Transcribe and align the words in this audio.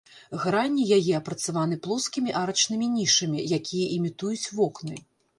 Грані 0.43 0.85
яе 0.97 1.09
апрацаваны 1.17 1.75
плоскімі 1.87 2.33
арачнымі 2.41 2.87
нішамі, 2.93 3.43
якія 3.59 3.85
імітуюць 3.99 4.51
вокны. 4.61 4.95